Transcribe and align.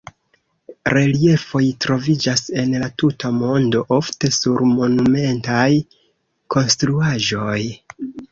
Reliefoj 0.93 1.59
troviĝas 1.85 2.41
en 2.61 2.73
la 2.83 2.87
tuta 3.03 3.31
mondo, 3.41 3.83
ofte 3.99 4.31
sur 4.39 4.65
monumentaj 4.71 5.69
konstruaĵoj. 6.57 7.61